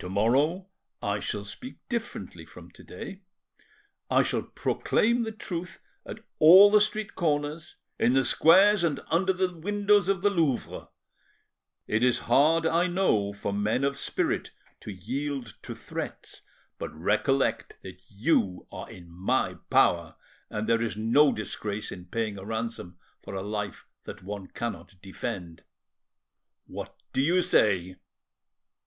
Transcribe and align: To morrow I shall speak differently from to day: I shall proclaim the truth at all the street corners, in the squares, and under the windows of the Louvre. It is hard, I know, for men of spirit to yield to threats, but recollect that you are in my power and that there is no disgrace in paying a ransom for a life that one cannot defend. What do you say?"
To 0.00 0.10
morrow 0.10 0.68
I 1.00 1.18
shall 1.18 1.42
speak 1.46 1.78
differently 1.88 2.44
from 2.44 2.70
to 2.72 2.84
day: 2.84 3.22
I 4.10 4.22
shall 4.22 4.42
proclaim 4.42 5.22
the 5.22 5.32
truth 5.32 5.80
at 6.04 6.20
all 6.38 6.70
the 6.70 6.78
street 6.78 7.14
corners, 7.14 7.76
in 7.98 8.12
the 8.12 8.22
squares, 8.22 8.84
and 8.84 9.00
under 9.08 9.32
the 9.32 9.50
windows 9.56 10.08
of 10.10 10.20
the 10.20 10.28
Louvre. 10.28 10.90
It 11.86 12.04
is 12.04 12.18
hard, 12.28 12.66
I 12.66 12.86
know, 12.86 13.32
for 13.32 13.50
men 13.50 13.82
of 13.82 13.96
spirit 13.96 14.50
to 14.80 14.92
yield 14.92 15.56
to 15.62 15.74
threats, 15.74 16.42
but 16.78 16.92
recollect 16.94 17.78
that 17.80 18.02
you 18.10 18.66
are 18.70 18.90
in 18.90 19.08
my 19.10 19.54
power 19.70 20.16
and 20.50 20.68
that 20.68 20.76
there 20.76 20.82
is 20.86 20.98
no 20.98 21.32
disgrace 21.32 21.90
in 21.90 22.04
paying 22.04 22.36
a 22.36 22.44
ransom 22.44 22.98
for 23.22 23.34
a 23.34 23.40
life 23.40 23.86
that 24.04 24.22
one 24.22 24.48
cannot 24.48 25.00
defend. 25.00 25.64
What 26.66 26.94
do 27.14 27.22
you 27.22 27.40
say?" 27.40 27.96